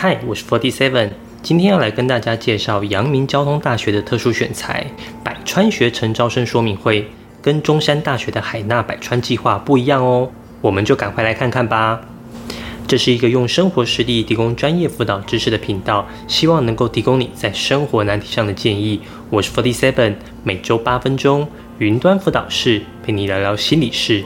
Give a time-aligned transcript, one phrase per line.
[0.00, 1.10] 嗨，我是 Forty Seven，
[1.42, 4.86] 今天要来跟大家介绍阳明交通大学的特殊选材
[5.24, 7.10] 百川学程招生说明会，
[7.42, 10.30] 跟中山大学的海纳百川计划不一样哦，
[10.60, 12.00] 我们就赶快来看看吧。
[12.86, 19.00] 这是一个用生活实例提供专业辅导知识的频道，希望能够提供你在生活难题上的建议。
[19.30, 24.22] 我是 Forty Seven，每周八分钟云端辅导室陪你聊聊心理事。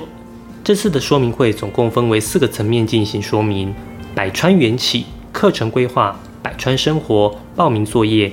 [0.62, 3.74] 这次的说明会总共分为四个层面进行说明：
[4.14, 5.06] 百川缘起。
[5.32, 8.30] 课程规划、百川生活、报名作业、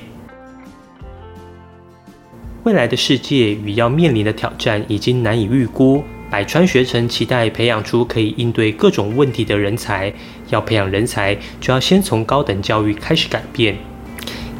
[2.62, 6.04] 未来的世界与要面临的挑战已经难以预估。
[6.30, 10.12] 百川学城期待培养出可以应对各种问题的人才。
[10.50, 13.76] 要培养人才，就要先从高等教育开始改变。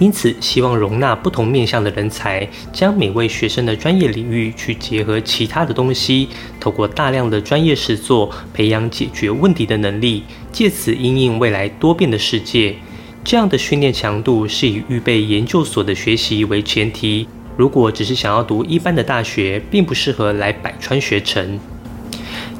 [0.00, 6.26] 因此，希望容纳不同面向的人才，将每位学生的专业领域去结合其他的东西，
[6.59, 12.74] 透过大量的专业实作，培养解决问题的能力，借此应应未来多变的世界。
[13.23, 17.28] 这样的训练强度是以预备研究所的学习为前提。
[17.59, 21.60] 如果只是想要读一般的大学，并不适合来百川学城。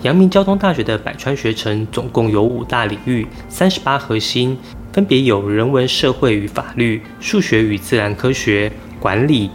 [0.03, 4.59] 阳明交通大学的百川学城总共有五大领域，三十八核心。
[4.93, 9.49] 分别有人文社会与法律、数学与自然科学、管理、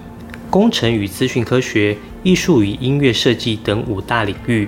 [0.49, 4.67] 工程与资讯科学、艺术与音乐设计等五大领域。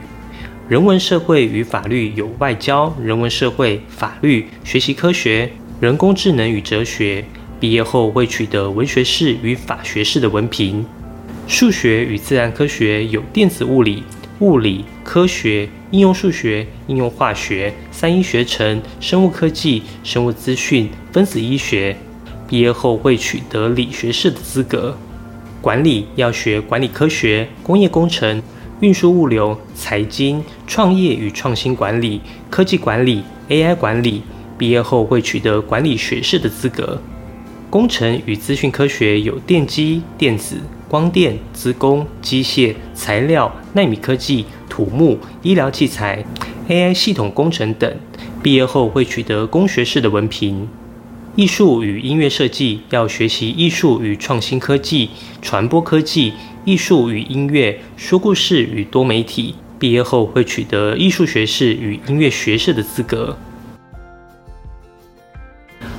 [0.67, 7.23] 人文社会与法律有外交、人文社会、法律、学习科学、人工智能与哲学。
[7.59, 10.85] 毕业后会取得文学士与法学士的文凭。
[11.47, 14.03] 数学与自然科学有电子物理。
[14.39, 21.97] 物理、科学、应用数学、应用化学、三一学程、生物科技、生物资讯、分子医学，
[22.47, 24.95] 毕业后会取得理学士的资格。
[25.59, 28.39] 管理要学管理科学、工业工程、
[28.81, 34.21] 运输物流、财经、创业与创新管理、科技管理、AI 管理，
[34.55, 37.01] 毕业后会取得管理学士的资格。
[37.71, 40.57] 工程与资讯科学有电机、电子。
[40.89, 46.25] 光电、资工、机械、材料、纳米科技、土木、医疗器材、
[46.67, 47.95] AI 系统工程等，
[48.41, 50.67] 毕业后会取得工学士的文凭。
[51.35, 55.11] 艺术与音乐设计要学习艺术与创新科技、
[55.43, 56.33] 传播科技、
[56.65, 63.37] 艺术与音乐、说故事与多媒体，毕业后会取得艺术学士与音乐学士的资格。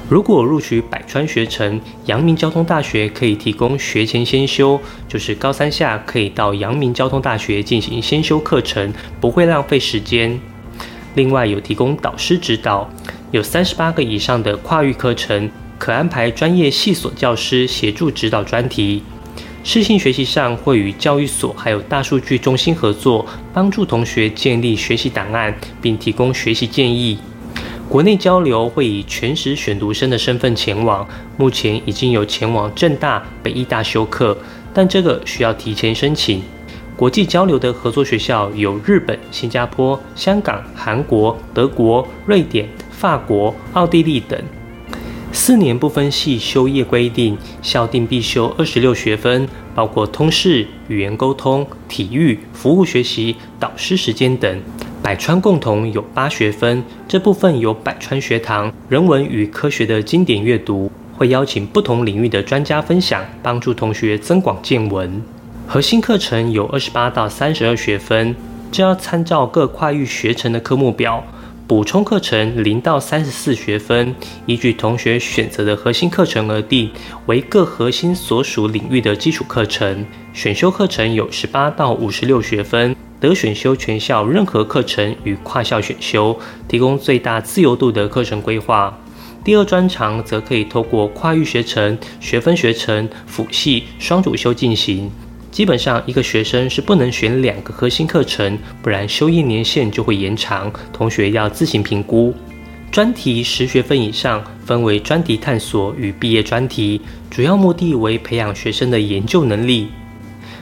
[0.08, 10.40] 如果录取百川学程，阳明交通大学可以提供学前先修，就是高三下可以到阳明交通大学进行先修课程，不会浪费时间。
[11.14, 12.88] 另外有提供导师指导，
[13.32, 19.02] 有三十八个以上的跨域课程，可安排专业系所教师协助指导专题。
[19.62, 27.18] 适性学习上会与教育所还有大数据中心合作，帮助同学建立学习档案，并提供学习建议。
[27.88, 34.36] 国内交流会以全时选读生的身份前往，目前已经有前往正大、北艺大修课，
[34.74, 36.42] 但这个需要提前申请。
[36.94, 44.38] 国际交流的合作学校有日本、新加坡、香港、韩国、德国、瑞典、法国、奥地利等。
[45.32, 54.60] 四年不分系修业规定，校定必修二十六学分，包括通识、语言沟通、体育、服务学习、导师时间等。
[55.02, 65.22] 百川共同有八学分，这部分有百川学堂人文与科学的经典阅读，会邀请不同领域的专家分享，帮助同学增广见闻。
[65.66, 68.34] 核心课程有二十八到三十二学分，
[68.70, 71.24] 这要参照各跨域学程的科目表。
[71.66, 74.14] 补充课程零到三十四学分，
[74.46, 76.90] 依据同学选择的核心课程而定，
[77.26, 80.04] 为各核心所属领域的基础课程。
[80.32, 82.96] 选修课程有十八到五十六学分。
[83.20, 88.96] 得选修全校任何课程与跨校选修，提供最大自由度的课程规划。
[89.44, 95.10] 第二专长则可以透过跨域学程、学分学程、辅系双主修进行。
[95.50, 100.70] 基本上一个学生是不能选两个核心课程，不然修业年限就会延长。
[100.92, 102.34] 同学要自行评估。
[102.90, 107.00] 专题十学分以上分为专题探索与毕业专题，
[107.30, 109.88] 主要目的为培养学生的研究能力。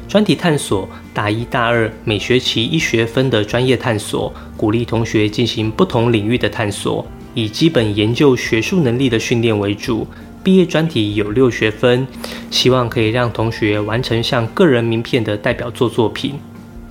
[0.09, 7.05] 专题探索，大一、大二每学期一学分的专业探索，鼓励同学进行不同领域的探索，
[7.35, 10.07] 以基本研究学术能力的训练为主。
[10.45, 12.07] 毕业专题有六学分，
[12.53, 16.35] 希望可以让同学完成像个人名片的代表作作品。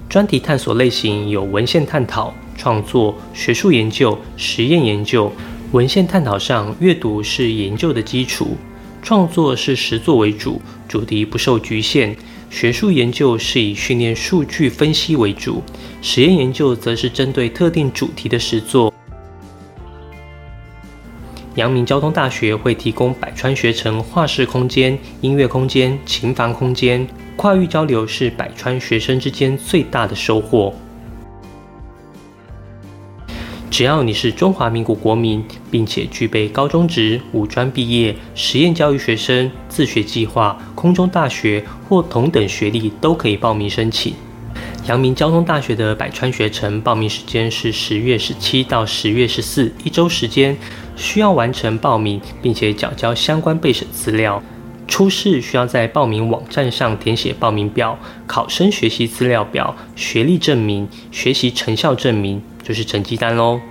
[0.10, 5.32] 专题探索类型有文献探讨、创作、学术研究、实验研究。
[5.72, 8.58] 文献探讨上，阅读是研究的基础；
[9.02, 12.16] 创作是实作为主，主题不受局限。
[12.50, 15.62] 学术研究是以训练数据分析为主，
[16.02, 18.94] 实验研究则是针对特定主题的实作。
[21.56, 30.74] 阳明交通大学会提供百川学城画室空间、音乐空间、琴房空间，跨域交流是百川学生之间最大的收获。
[33.76, 44.14] 只要你是中华民国国民，并且具备高中职、五专毕业、实验教育学生、自学计划、空中大学或同等学历，都可以报名申请。
[44.88, 50.56] 阳明交通大学的百川学程报名时间是十月十七到十月十四，一周时间，
[50.96, 54.42] 需要完成报名，并且缴交相关备审资料。
[54.88, 62.42] 初试需要在报名网站上填写报名表、考生学习资料表、学历证明、学习成效证明。
[62.66, 63.62] 就是成绩单喽，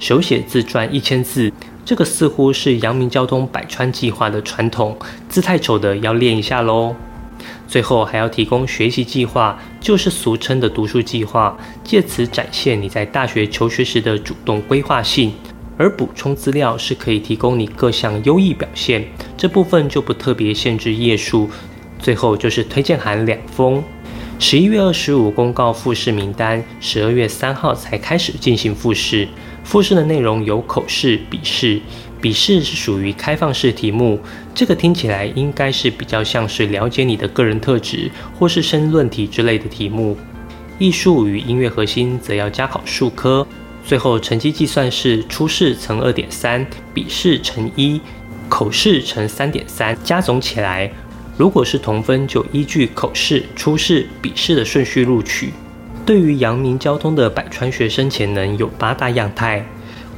[0.00, 1.52] 手写自传一千字，
[1.84, 4.98] 这个似乎是阳明交通百川计划的传统，
[5.28, 6.96] 字太丑的要练一下喽。
[7.68, 15.32] 最后还要提供学习计划，就是俗称的读书计划，借此展现你在大学求学时的主动规划性。
[15.78, 19.06] 而补充资料是可以提供你各项优异表现，
[19.36, 21.48] 这部分就不特别限制页数。
[22.00, 23.82] 最后就是推荐函两封。
[24.42, 29.28] 十一月二十五公告复试名单，十二月三号才开始进行复试。
[29.62, 31.78] 复试的内容有口试、笔试。
[32.22, 34.18] 笔试是属于开放式题目，
[34.54, 40.16] 这个听起来应该是比较像是了解你的个人特质，或是申论题之类的题目。
[40.78, 43.46] 艺术与音乐核心则要加考数科。
[43.84, 48.00] 最后成绩计算是初试乘二点三，笔试乘一，
[48.48, 50.90] 口试乘三点三，加总起来。
[51.40, 55.54] 如果是同分，就依据口试、初试、笔试的顺序录取。
[56.04, 59.64] 对于阳明交通的百川学生潜能有八大样态：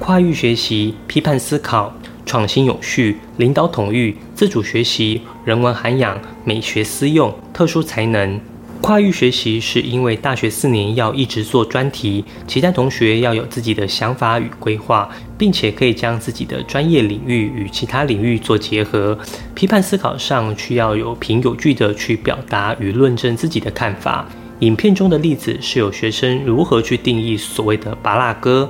[0.00, 1.96] 跨域学习、批判思考、
[2.26, 8.40] 创新永续、领导统御、自主学习、人文涵养、美学思用、特殊才能。
[8.82, 15.08] 跨域学习是因为大学四年要一直做专题，期待同学要有自己的想法与规划，
[15.38, 19.16] 并且可以将自己的专业领域与其他领域做结合。
[19.54, 24.28] 批判思考上需要有凭有据的去表达与论证自己的看法。
[24.58, 28.68] 影片中的例子是有学生如何去定义所谓的“拔蜡哥”。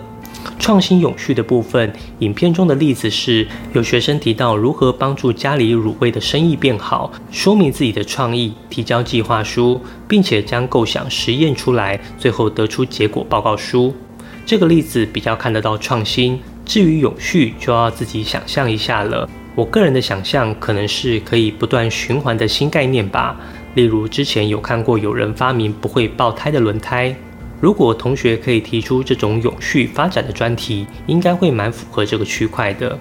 [0.59, 13.95] 创新永续的部分，影片中的例子是有学生提到如何帮助家里乳味的生意变好，说明自己的创意，提交计划书，并且将构想实验出来，最后得出结果报告书。
[14.45, 16.41] 这个例子比较看得到创新。
[16.65, 19.29] 至于永续，就要自己想象一下了。
[19.57, 23.37] 我个人的想象可能是可以不断循环的新概念吧，
[23.75, 27.15] 例如之前有看过有人发明不会爆胎的轮胎。
[27.63, 32.99] 如果同学可以提出这种永续发展的专题，应该会蛮符合这个区块的。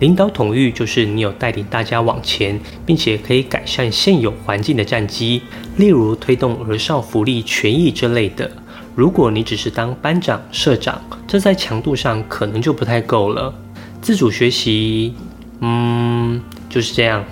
[0.00, 5.40] 领导统御就是你有带领大家往前，并且可以改善现有环境的战机，
[5.76, 8.50] 例如推动儿少福利权益之类的。
[8.96, 13.54] 如果你只是当班长、社长，这在强度上可能就不太够了。
[14.02, 15.14] 自主学习，
[15.60, 17.24] 嗯，就是这样。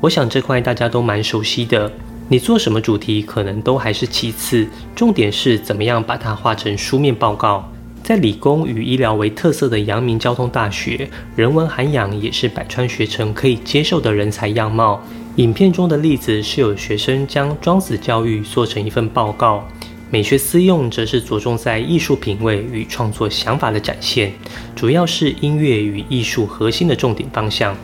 [0.00, 1.92] 我想这块大家都蛮熟悉的。
[2.28, 7.70] 你做什么主题可能都还是其次，重点是怎么样把它画成书面报告。
[8.02, 15.00] 在理工与医疗为特色的阳明交通大学，人文涵养也是百川学城可以接受的人才样貌。
[15.36, 19.64] 影片中的例子是有学生将庄子教育做成一份报告，
[20.10, 24.32] 美学思用则是着重在艺术品味与创作想法的展现，
[24.74, 27.76] 主要是音乐与艺术核心的重点方向。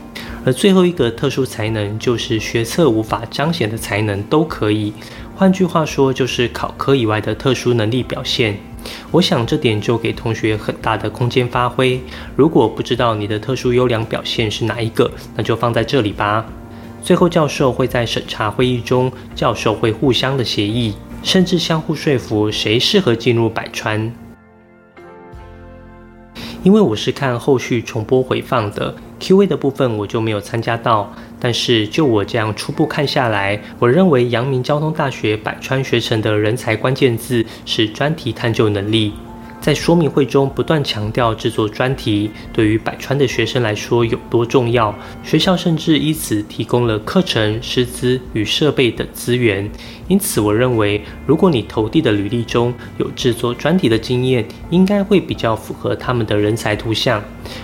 [0.45, 4.93] 而最后一个特殊才能，就是学测无法彰显的才能都可以。
[5.35, 8.57] 换句话说，就是考科以外的特殊能力表现。
[9.11, 12.01] 我想这点就给同学很大的空间发挥。
[12.35, 16.45] 如果不知道你的特殊优良表现是哪一个，那就放在这里吧。
[17.01, 24.13] 最后，教授会在审查会议中，教授会互相的协议，甚至相互说服谁适合进入百川。
[26.61, 28.93] 因为我是看后续重播回放的。
[29.23, 39.13] Q&A 的部分我就没有参加到，但是就我这样初步看下来，我认为阳明交通大学百川学城的人才关键字是专题探究能力。
[39.63, 44.93] 在说明会中不断强调制作专题对于百川的学生来说有多重要，
[45.23, 49.71] 学校甚至以此提供了课程、师资与设备等资源。
[50.09, 57.23] 因此，我认为如果你投递的履历中有制作专题的经验，应该会比较符合他们的人才图像。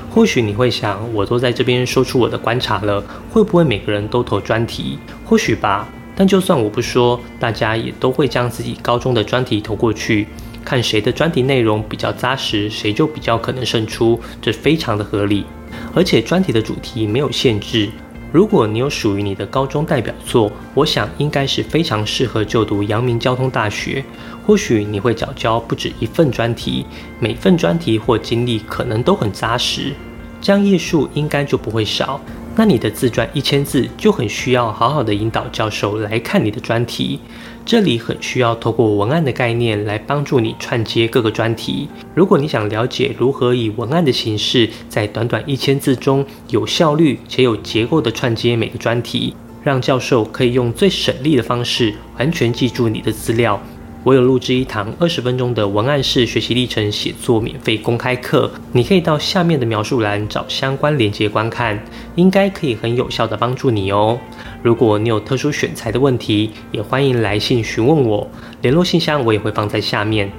[0.09, 4.97] 或许你会想，我都在这边说出我的观察了，会不会每个人都投专题？
[5.25, 5.85] 或许吧。
[6.15, 10.27] 但就算我不说，大家也都会将自己高中的专题投过去。
[10.63, 15.45] 看谁的专题内容比较扎实，谁就比较可能胜出，这非常的合理。
[15.93, 17.89] 而且专题的主题没有限制，
[18.31, 24.03] 如果你有属于你的高中代表作，我想应该是非常适合就读阳明交通大学。
[24.45, 26.85] 或许你会缴交不止一份专题，
[27.19, 29.93] 每份专题或经历可能都很扎实。
[30.41, 32.19] 这样页数应该就不会少。
[32.55, 37.19] 那你的自传一千字就很需要好好的引导教授来看你的专题，
[37.69, 41.87] 这里很需要透过文案的概念来帮助你串接各个专题。
[42.15, 53.61] 如果你想了解如何以文案的形式，在短短一千字中有效率且有结构的串接每个专题，让教授可以用最省力的方式完全记住你的资料。
[54.05, 61.77] 我有录制一堂二十分钟的文案式学习历程写作免费公开课，你可以到下面的描述栏找相关链接观看，
[62.15, 64.17] 应该可以很有效的帮助你哦。
[64.63, 68.25] 如果你有特殊选材的问题，也欢迎来信询问我，
[68.61, 70.31] 联络信箱我也会放在下面。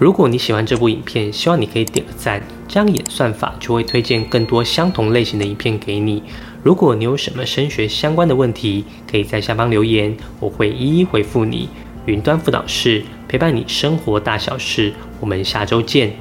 [0.00, 6.20] 如果你喜欢这部影片，希望你可以点个赞，这样演算法就会推荐更多相同类型的影片给你。
[6.64, 11.68] 如果你有什么升学相关的问题，可以在下方留言，我会一一回复你。
[12.06, 16.12] 云端辅导室陪伴你生活大小事，我们下周见。